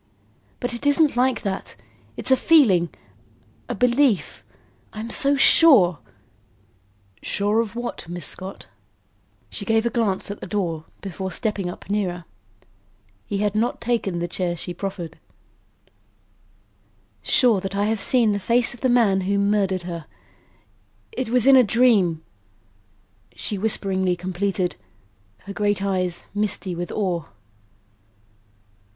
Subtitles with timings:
[0.59, 1.75] But it isn't like that.
[2.17, 2.89] It's a feeling
[3.69, 4.43] a belief.
[4.93, 5.99] I'm so sure"
[7.21, 8.65] "Sure of what, Miss Scott?"
[9.51, 12.25] She gave a glance at the door before stepping up nearer.
[13.27, 15.19] He had not taken the chair she preferred.
[17.21, 20.07] "Sure that I have seen the face of the man who murdered her.
[21.11, 22.23] It was in a dream,"
[23.35, 24.77] she whisperingly completed,
[25.41, 27.25] her great eyes misty with awe.